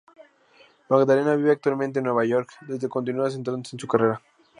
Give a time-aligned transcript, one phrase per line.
[0.89, 4.19] Magdalena vive actualmente en Nueva York, donde continúa centrándose en su carrera.